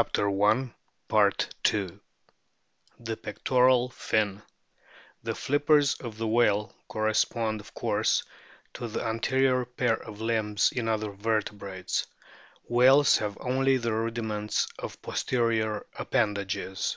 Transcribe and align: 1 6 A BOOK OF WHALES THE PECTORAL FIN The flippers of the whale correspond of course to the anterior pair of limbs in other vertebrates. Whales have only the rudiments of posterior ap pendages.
1 0.00 0.06
6 0.06 0.18
A 0.18 0.22
BOOK 0.22 0.72
OF 1.12 1.12
WHALES 1.76 2.00
THE 3.00 3.18
PECTORAL 3.18 3.90
FIN 3.90 4.40
The 5.22 5.34
flippers 5.34 5.94
of 5.96 6.16
the 6.16 6.26
whale 6.26 6.72
correspond 6.88 7.60
of 7.60 7.74
course 7.74 8.24
to 8.72 8.88
the 8.88 9.04
anterior 9.04 9.66
pair 9.66 10.00
of 10.02 10.22
limbs 10.22 10.72
in 10.72 10.88
other 10.88 11.10
vertebrates. 11.10 12.06
Whales 12.66 13.18
have 13.18 13.36
only 13.42 13.76
the 13.76 13.92
rudiments 13.92 14.68
of 14.78 15.02
posterior 15.02 15.84
ap 15.94 16.12
pendages. 16.12 16.96